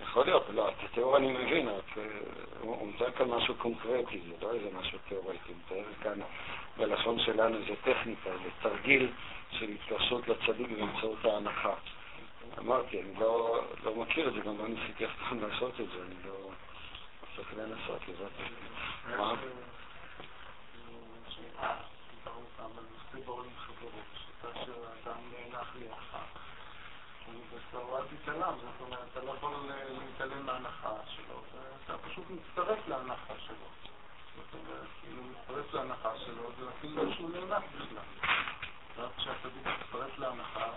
[0.00, 1.98] יכול להיות, לא, את התיאור אני מבין, רק
[2.60, 6.20] הוא מתאר כאן משהו קונקרטי, זה לא איזה משהו תיאורטי, הוא מתאר כאן
[6.76, 9.12] בלשון שלנו זה טכניקה, זה תרגיל
[9.58, 11.74] של התקשרות לצדיק באמצעות ההנחה.
[12.58, 16.02] אמרתי, אני לא, לא מכיר את זה, גם לא ניסיתי אף פעם לעשות את זה,
[16.06, 16.50] אני לא...
[17.36, 18.32] צריך לנסות לראות.
[19.18, 19.34] מה?
[29.14, 29.54] אתה לא יכול
[30.00, 31.42] להתעלם מההנחה שלו,
[31.84, 33.66] אתה פשוט מצטרף להנחה שלו.
[34.36, 38.28] זאת אומרת, כאילו מצטרף להנחה שלו, זה אפילו לא שהוא נאנח בכלל.
[38.98, 40.68] רק כשהצדיק מצטרף להנחה,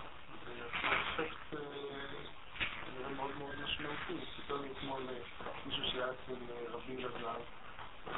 [0.46, 4.26] זה יעשה אפקט אה, מאוד מאוד משמעותי.
[4.36, 7.40] סיפר לי אתמול אה, מישהו שהיה אצל אה, רבי אלעזר,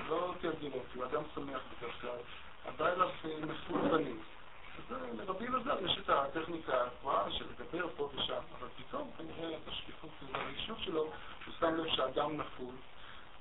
[0.09, 2.19] לא כהרגלות, הוא אדם שמח בדרך כלל,
[2.65, 3.09] הבא אליו
[3.41, 4.21] נפול פנים.
[4.89, 10.09] לרבי אלעזר יש את הטכניקה הגבוהה של לדבר פה ושם, אבל פתאום כנראה את השקיפות
[10.31, 12.75] והרגישות שלו, הוא שם לב שהאדם נפול.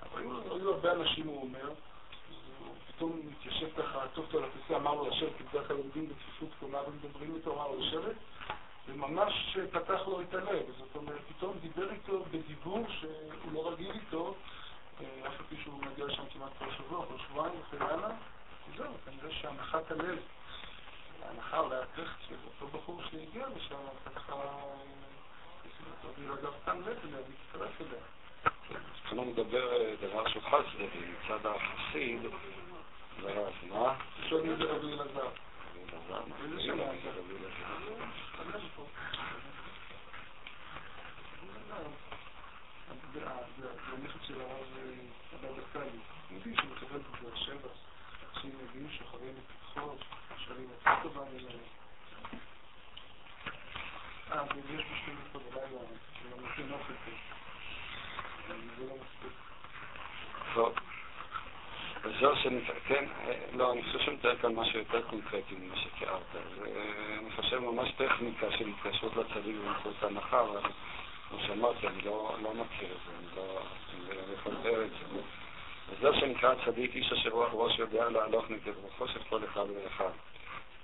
[0.03, 5.09] אבל היו הרבה אנשים, הוא אומר, הוא פתאום מתיישב ככה, טוב טוב לכיסא, אמר לו
[5.09, 8.17] לשבת, כי בדרך כלל עומדים בצפיפות קומה ומדברים איתו, אמר לו לשבת,
[8.89, 10.65] וממש פתח לו את הלב.
[10.79, 14.35] זאת אומרת, פתאום דיבר איתו בדיבור שהוא לא רגיל איתו,
[15.01, 18.11] אה, אף על פי שהוא מגיע לשם כמעט כל שבוע, כל שבועיים וכן הלאה.
[18.77, 20.19] זהו, כנראה שהנחת הלב
[21.29, 23.77] ההנחה אולי הטכט של אותו בחור שהגיע לשם,
[24.15, 24.33] ככה,
[26.05, 28.01] רבי אלעזר שם לב אליה והצטרף אליה.
[29.11, 32.21] כאן הוא מדבר אה, דבר שהוא חד צדדי, מצד החסיד,
[33.23, 33.95] ואז מה?
[34.29, 35.29] שואל מי זה רבי אלעזר.
[36.45, 38.05] איזה שם זה רבי אלעזר?
[43.12, 43.21] זה
[43.92, 44.66] הנכד של הרב
[45.35, 45.99] אבא דקאלי.
[46.31, 47.68] יהודי שמקבל בבאר שבע,
[48.35, 49.94] אנשים מגיעים שוחרים לפתחו,
[50.47, 51.59] שואלים יותר טובה ממנו.
[54.33, 55.81] אה, ויש בשביל פה בלילה,
[56.23, 57.11] זה לא נותן אוכל פה.
[58.49, 59.33] זה לא מספיק.
[60.55, 60.75] טוב.
[62.21, 63.05] זהו שנתקן,
[63.53, 66.37] לא, אני חושב שמתאר כאן משהו יותר קונקרטי ממה שתיארת.
[67.18, 70.61] אני חושב ממש טכניקה של התקשרות לצדיק באמצעות הנחה, אבל
[71.29, 73.61] כמו שאמרתי, אני לא, לא מכיר את זה, אני לא,
[74.11, 75.21] אני יכול לתאר את זה.
[75.91, 80.11] וזהו שנקרא צדיק, איש אשר רוח ראש יודע להלוך נגד רוחו של כל אחד ואחד.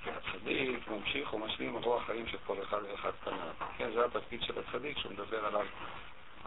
[0.06, 3.38] הצדיק ממשיך ומשלים רוח חיים של כל אחד ואחד פניו.
[3.78, 5.66] כן, זה התפקיד של הצדיק שהוא מדבר עליו.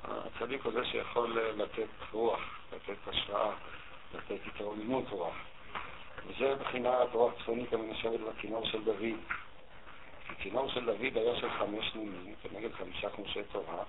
[0.04, 2.40] הצדיק הוא זה שיכול לתת רוח,
[2.74, 3.52] לתת השראה,
[4.14, 5.36] לתת התרוממות רוח.
[6.28, 9.18] וזה בחינת רוח צפונית המנשבת בכינור של דוד.
[10.30, 13.84] הכינור של דוד היה של חמש נימים, כנגד חמישה חומשי תורה.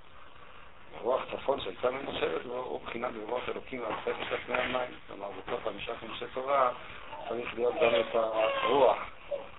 [1.01, 4.91] רוח צפון שהייתה מנשבת הוא בחינת רוח אלוקים והפכת על פני המים.
[5.07, 6.73] כלומר, בתוך חמישה חומשי תורה
[7.29, 8.99] צריך להיות גם את הרוח.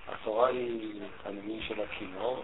[0.08, 2.44] התורה היא הנימים של הכינור,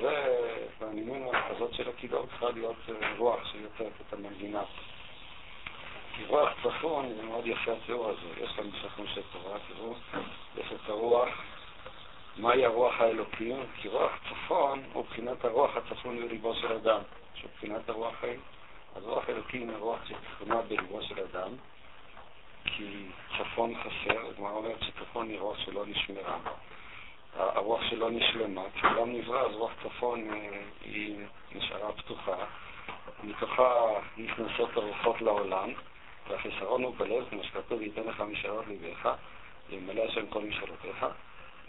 [0.00, 2.76] ובנימים הזאת של הכינור צריכה להיות
[3.18, 4.62] רוח שיוצרת את המנגינה.
[6.16, 9.94] כי רוח צפון, זה מאוד יפה התיאור הזה, יש חמישה חומשי תורה, תראו,
[10.56, 11.28] יש את הרוח,
[12.38, 13.56] מהי הרוח האלוקים?
[13.76, 17.00] כי רוח צפון הוא בחינת הרוח הצפון לליבו של אדם,
[17.34, 18.40] שהוא בחינת הרוח חיים.
[18.96, 21.50] אז רוח אלוקים היא רוח שצפונה בליבו של אדם,
[22.64, 23.06] כי
[23.38, 26.38] צפון חסר, הגמרא אומרת שצפון היא רוח שלא נשמרה.
[27.36, 31.16] הרוח שלא נשלמה, כשעולם נברא אז רוח צפון אה, היא
[31.52, 32.36] נשארה פתוחה,
[33.22, 33.72] מתוכה
[34.16, 35.72] נכנסות הרוחות לעולם,
[36.28, 39.08] והחיסרון הוא בלב, כמו שכתוב, ייתן לך משאלות ליבך,
[39.70, 41.06] וימלא השם כל משאלותיך.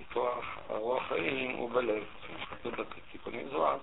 [0.02, 2.04] מכוח הרוח חיים הוא בלב,
[2.42, 3.78] שכתוב בתיקונים זוהר,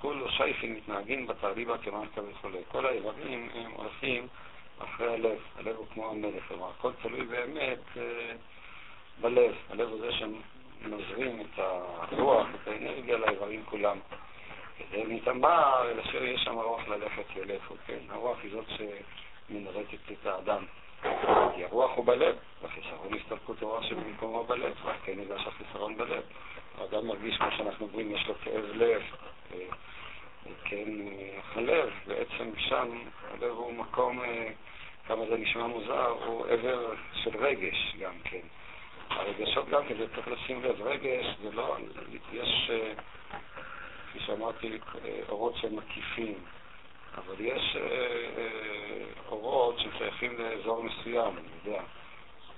[0.00, 2.48] כולו שייפים מתנהגים בתעליבה כמלכה וכו'.
[2.68, 4.26] כל האיברים הם הולכים
[4.78, 8.32] אחרי הלב, הלב הוא כמו המלך, כלומר הכל תלוי באמת אה,
[9.20, 13.98] בלב, הלב הוא זה שמזרים את הרוח, את האנרגיה לאיברים כולם.
[14.78, 17.98] כדי להתאמר, אלא שיש שם רוח ללכת ילך, כן?
[18.08, 20.64] הרוח היא זאת שמנרטת את האדם.
[21.54, 23.33] כי הרוח הוא בלב, והחיסרון הסתלקות
[23.64, 26.22] הרוח שבמקומו בלב, רק כן נדע שהחיסרון בלב.
[26.78, 29.02] האדם מרגיש כמו שאנחנו אומרים, יש לו כאב לב,
[30.64, 30.88] כן,
[31.54, 32.98] הלב, בעצם שם,
[33.30, 34.20] הלב הוא מקום,
[35.06, 38.40] כמה זה נשמע מוזר, הוא עבר של רגש גם כן.
[39.10, 41.76] הרגשות גם כן, זה צריך לשים לב, רגש זה לא,
[42.32, 42.70] יש,
[44.08, 44.78] כפי שאמרתי,
[45.28, 46.34] אורות שהם מקיפים,
[47.14, 47.76] אבל יש
[49.28, 51.82] אורות ששייכים לאזור מסוים, אני יודע.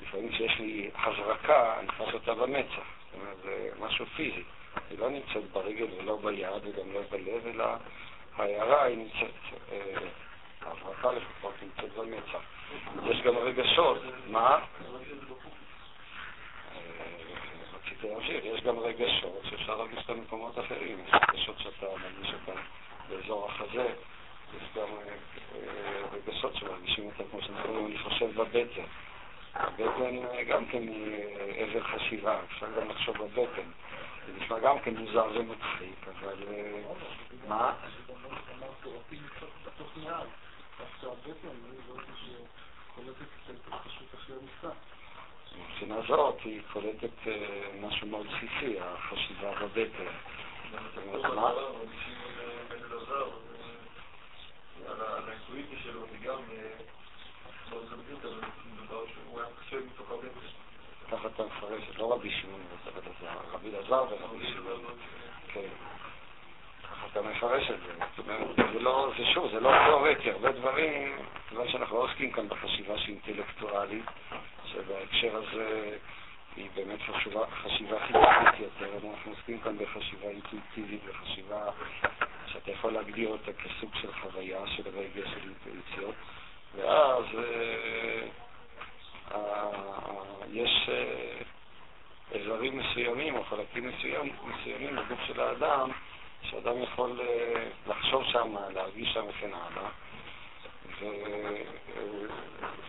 [0.02, 4.42] לפעמים כשיש לי הזרקה, אני חש אותה במצח, זאת אומרת, זה משהו פיזי.
[4.90, 7.64] היא לא נמצאת ברגל ולא ביד וגם לא בלב, אלא
[8.36, 9.60] ההערה היא נמצאת,
[10.62, 12.40] ההברקה לפחות נמצאת במצח.
[13.10, 14.58] יש גם רגשות, מה?
[17.74, 22.60] רציתי להמשיך, יש גם רגשות שאפשר להרגיש אותם במקומות אחרים, יש רגשות שאתה מרגיש אותם
[23.08, 23.88] באזור החזה,
[24.56, 24.88] יש גם
[26.12, 28.82] רגשות שמרגישים אותם כמו שאנחנו אומרים, אני חושב בבטן.
[29.58, 31.24] הבטן גם כן היא
[31.56, 33.68] עבר חשיבה, אפשר גם לחשוב בבטן.
[34.26, 36.36] זה נשמע גם כן מוזר ומצחיק, אבל
[37.48, 37.72] מה?
[45.58, 47.30] מבחינה זאת היא קולטת
[47.80, 50.04] משהו מאוד בסיסי, החשיבה בבטן.
[51.34, 51.50] מה?
[58.16, 58.40] על
[58.88, 59.80] שהוא היה חושב
[61.10, 64.94] ככה אתה מפרש, לא רבי שמעון ורבי אלעזר, רבי אלעזר ורבי שמעון.
[65.48, 65.68] כן.
[66.82, 68.04] ככה אתה מפרש את זה.
[68.16, 71.16] זאת אומרת, זה לא, זה שוב, זה לא תיאורטי, הרבה דברים,
[71.48, 74.04] כיוון שאנחנו לא עוסקים כאן בחשיבה שהיא אינטלקטואלית,
[74.64, 75.96] שבהקשר הזה
[76.56, 81.70] היא באמת חשיבה, חשיבה חיצונית יותר, אנחנו עוסקים כאן בחשיבה אינטואיטיבית, בחשיבה
[82.46, 86.14] שאתה יכול להגדיר אותה כסוג של חוויה, של רגע, של אינטואיציות,
[86.76, 88.28] ואז אה,
[90.52, 95.90] יש אה, אזורים מסוימים או חלקים מסוים, מסוימים בגוף של האדם
[96.42, 99.88] שאדם יכול אה, לחשוב שם, להרגיש שם וכן הלאה.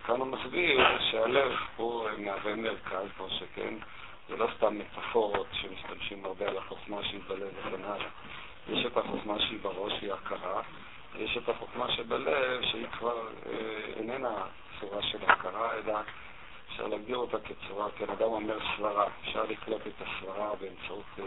[0.02, 3.74] וכאן הוא מסביר שהלב הוא מהווה מרכז, כמו שכן,
[4.30, 8.10] זה לא סתם מטאפורות שמשתמשים הרבה על החוכמה שהיא בלב וכן הלאה.
[8.70, 10.62] יש את החוכמה שהיא בראש, היא הכרה,
[11.16, 13.54] יש את החוכמה שבלב, שהיא כבר אה,
[13.96, 14.36] איננה
[14.80, 15.94] צורה של הכרה, אלא
[16.78, 21.24] אפשר להגדיר אותה כצורה, כן, אדם אומר סברה, אפשר לקלוט את הסברה באמצעות אה,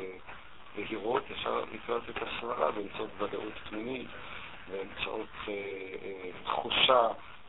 [0.77, 4.07] בהירות, אפשר לקלוט את הסברה באמצעות ודאות פנימית,
[4.71, 5.55] באמצעות אה,
[6.03, 7.09] אה, תחושה,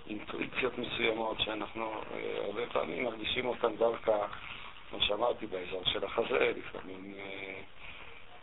[0.09, 4.17] אינטואיציות מסוימות שאנחנו אה, הרבה פעמים מרגישים אותן דווקא,
[4.89, 7.61] כמו שאמרתי, באזור של החזה, לפעמים, אה,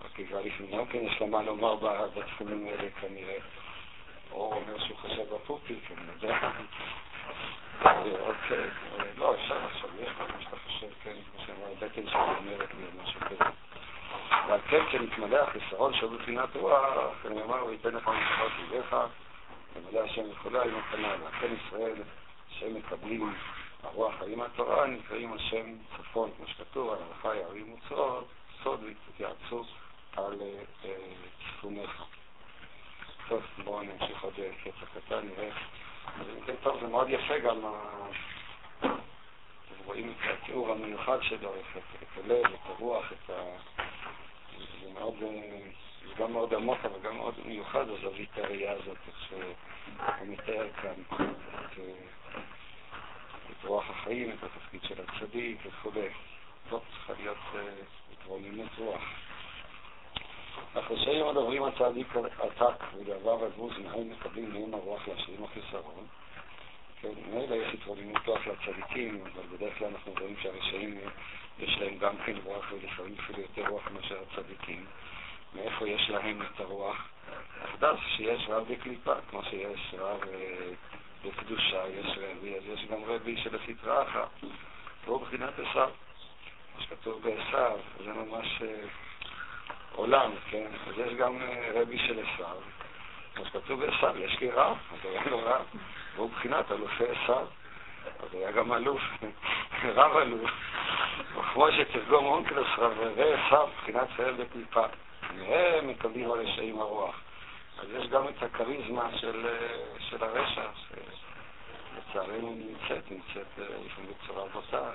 [0.05, 1.75] הקיבה לפעמים גם כן יש לה מה לומר
[2.15, 3.39] בתחומים האלה כנראה.
[4.33, 4.97] או אומר שהוא
[5.97, 6.51] אני יודע.
[7.29, 13.03] אוקיי, לא, אפשר לחשוב, יש מה שאתה חושב, כן, כמו שאמר, הבטן שלי אומרת לי,
[13.03, 13.45] משהו כזה.
[14.49, 16.85] ועל כן, כשנתמלא החיסרון של בחינת רוח,
[17.23, 18.97] הוא ייתן לך משפחות לידיך,
[19.77, 22.03] ומלא השם וכולי, עם הקנה, ועל ישראל,
[22.49, 23.35] שהם מקבלים
[23.83, 28.29] הרוח חיים מהתורה, נקראים השם צפון, כמו שכתוב, הלכה יערים וצרות,
[28.63, 29.65] סוד והתייעצו
[30.17, 30.41] על
[31.39, 32.03] צפונך.
[33.29, 35.51] טוב, בואו נמשיך עוד קטע קטן, נראה.
[36.81, 37.61] זה מאוד יפה גם,
[39.85, 43.43] רואים את התיאור המיוחד שלו, את הלב, את הרוח, את ה...
[44.83, 45.15] זה מאוד,
[46.09, 50.95] זה גם מאוד עמוק, אבל גם מאוד מיוחד, הזווית הראייה הזאת, איך שהוא מתאר כאן
[51.11, 51.79] את,
[53.51, 55.91] את רוח החיים, את התפקיד של הצדיק וכו'.
[56.71, 57.39] זאת צריכה להיות
[58.13, 59.03] התרוממות רוח.
[60.79, 62.07] אחרי עוד עוברים הצדיק
[62.39, 66.07] עתק ודבר הגבוז מהם מקבלים מהם הרוח להשלים החיסרון.
[67.01, 70.99] כן, מילא יש התרוממות כוח לצדיקים, אבל בדרך כלל אנחנו רואים שהרשעים
[71.59, 74.85] יש להם גם כן רוח ולפעמים אפילו יותר רוח מאשר הצדיקים.
[75.55, 77.09] מאיפה יש להם את הרוח?
[77.63, 80.71] החדש שיש רב בקליפה, כמו שיש רב אה,
[81.25, 84.29] בקדושה, יש רבי, אז יש גם רבי של הסטרה אחת.
[85.05, 85.91] והוא בחינת עשיו.
[86.77, 88.85] מה שכתוב בעשיו, זה ממש אה,
[89.99, 90.67] עולם, כן?
[90.87, 92.57] אז יש גם אה, רבי של עשיו.
[93.35, 95.65] כמו שכתוב בעשיו, יש לי רב, אז היה לו רב.
[96.15, 97.47] והוא בחינת אלופי עשיו.
[98.21, 99.03] אז היה גם אלוף,
[99.97, 100.51] רב אלוף.
[101.39, 104.85] וכמו שתרגום אונקלוס רבי עשיו, בחינת חיל בקליפה.
[105.35, 107.21] מהם מקבלים הרשעים הרוח.
[107.79, 109.47] אז יש גם את הכריזמה של,
[109.99, 114.91] של הרשע, שלצערנו נמצאת, נמצאת לפעמים בצורה בוטה.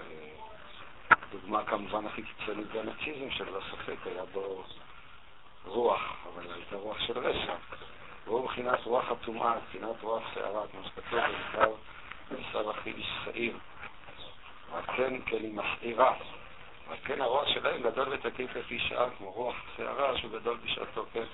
[1.32, 4.64] דוגמה כמובן הכי קיצונית זה הנאציזם, שללא ספק היה בו
[5.66, 6.02] רוח,
[6.34, 7.54] אבל הייתה רוח של רשע.
[8.26, 11.72] והוא מבחינת רוח הטומאה, מבחינת רוח שערה, כמו שכתוב במכתב
[12.32, 13.58] בשר הכי איש שעיר.
[14.72, 16.14] ועל כן, היא מסעירה.
[16.88, 21.26] ועל כן הרוח שלהם גדול ותקיף לפי שעה, כמו רוח שערה שהוא גדול בשעתו, כן.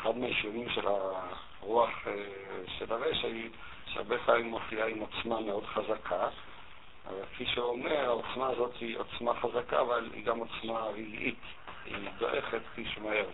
[0.00, 1.90] אחד מהאישומים של הרוח
[2.78, 3.50] של הרשע היא
[3.86, 6.28] שהרבה פעמים מופיעה עם עוצמה מאוד חזקה,
[7.06, 11.38] אבל כפי שהוא אומר, העוצמה הזאת היא עוצמה חזקה, אבל היא גם עוצמה רגעית,
[11.84, 13.26] היא דועכת כפי שמהר.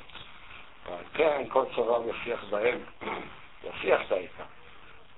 [0.86, 2.78] ועל כן, כל צורם יפיח בהם,
[3.68, 4.44] יפיח העיקר.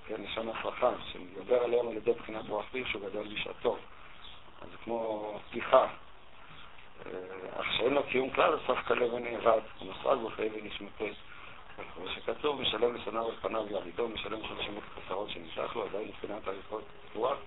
[0.07, 3.77] כן, לשון הפרחה, שמדבר עליהם על ידי בחינת רוח פיו שהוא גדול בשעתו.
[4.63, 5.87] אז זה כמו פתיחה.
[7.61, 11.13] אך שאין לו קיום כלל, אסף כלב ונאבד, ונוסד בחיי ונשמתי.
[11.95, 16.49] כמו שכתוב, משלם לשונאו את פניו ירידו, משלם שלושים את הכסרות שנמשך לו, עדיין מבחינת
[16.49, 17.39] הליכות רוח,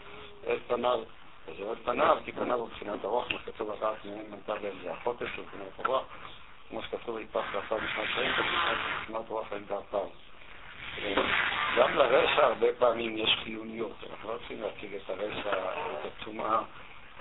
[0.44, 1.00] את פניו.
[1.48, 4.92] וזה את פניו, כי פניו הוא מבחינת הרוח, כמו שכתוב, אחת מהן מנתה בהם זה
[4.92, 6.04] החוטף מבחינת הרוח,
[6.70, 10.08] כמו שכתוב, יפח ועפר משנת חיים, מבחינת רוח אין דעתיו.
[11.78, 16.60] גם לרשע הרבה פעמים יש חיוניות, אנחנו לא רוצים להציג את הרשע, את הטומאה,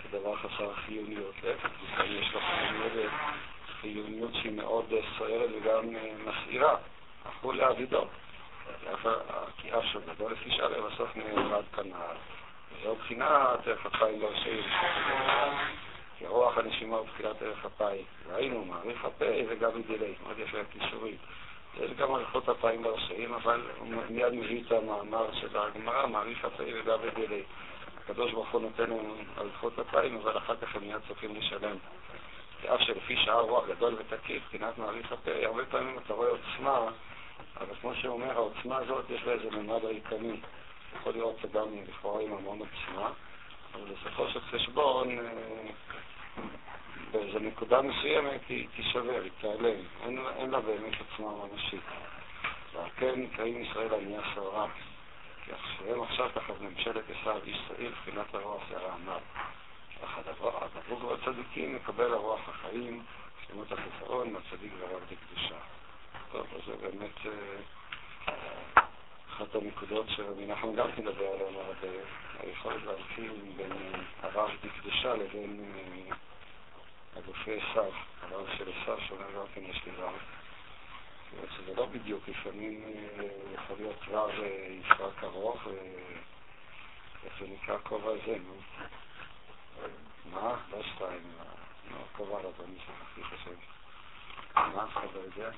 [0.02, 1.34] כדבר חסר חיוניות.
[1.44, 1.70] להפך,
[2.04, 3.12] יש לו חיוניות,
[3.80, 5.84] חיוניות שהיא מאוד סוערת וגם
[6.26, 6.76] מסעירה.
[7.26, 8.04] הפכו לאבידו.
[9.56, 12.16] כי אף שהוא גדול לפי שעלה, בסוף נאבד כנער.
[12.72, 14.64] וזו בחינה, תכף חיים לא שאיר,
[16.18, 18.04] כי רוח הנשימה הוא תחילת ערך אפיים.
[18.32, 21.16] ראינו, מעריך הפה וגבי דילי, מאוד יפה הכישורים.
[21.80, 26.62] יש גם עריכות אפיים ברשעים, אבל הוא מיד מביא את המאמר של הגמרא, מעריך הפה
[26.62, 27.42] וגבי דילי.
[28.04, 31.76] הקדוש ברוך הוא נותן לנו עריכות אפיים, אבל אחר כך הם מיד צריכים לשלם.
[32.66, 36.88] אף שלפי שעה רוח גדול ותקיף, מבחינת מעריך הפה, הרבה פעמים אתה רואה עוצמה,
[37.56, 40.40] אבל כמו שאומר, העוצמה הזאת יש לה איזה ממד ריקני.
[40.96, 43.10] יכול לראות אדם לכאורה עם המון עוצמה,
[43.74, 45.24] אבל בסופו של חשבון, אה,
[47.10, 51.80] באיזו נקודה מסוימת היא תישבר, היא תיעלם, אין, אין לה באמת עוצמה ממשית.
[52.72, 54.66] ועל כן נקראים ישראל ענייה שערה.
[55.44, 59.20] כי אחריהם עכשיו תחת ממשלת עשיו איש שעיר, בחינת הרוח שערה עמד.
[60.04, 60.18] אך
[60.76, 63.02] הדבוק בצדיקים מקבל הרוח החיים,
[63.46, 65.56] שלמות החיסרון, מהצדיק ורב בקדושה.
[66.32, 68.32] טוב, אז זה באמת אה,
[69.30, 71.88] אחת הנקודות שרבי נחמן גם מדבר עליהן, על
[72.40, 73.72] היכולת להבחין בין
[74.22, 75.72] הרב בקדושה לבין
[77.16, 77.92] אה, הגופי עשיו,
[78.22, 80.14] הרב של עשיו שאומר גם כן יש לי רב.
[81.56, 84.30] שזה לא בדיוק, לפעמים אה, יכול להיות רב
[84.80, 85.66] יפרק ארוך,
[87.24, 88.54] איך זה נקרא הכובע הזה, נו?
[90.32, 90.56] מה?
[90.70, 91.32] לא שתיים,
[91.90, 93.54] לא, הכובע הרבני שכחתי את השם.
[94.54, 95.50] מה, אף אחד לא יודע?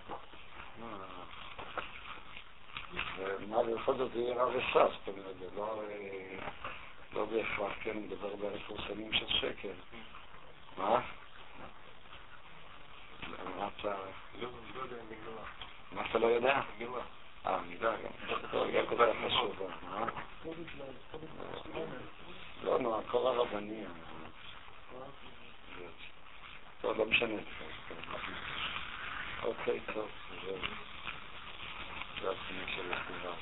[3.16, 5.82] ומה בכל זאת זה יהיה רב וסס, זאת אומרת, זה לא,
[7.12, 9.72] לא בהכרח, כן, מדבר במפורסמים של שקר.
[10.76, 11.01] מה?
[16.11, 16.61] אתה לא יודע?
[17.47, 18.36] אה, מילה גם.
[18.72, 19.57] זה כזה חשוב.
[19.82, 20.07] מה?
[22.62, 23.84] לא, נו, הקור הרבני.
[26.80, 27.41] טוב, לא משנה.
[29.43, 30.09] אוקיי, טוב.
[32.22, 33.32] זה הפנים של הסביבה.